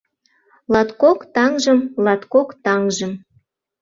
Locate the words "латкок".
0.73-1.19, 2.05-2.49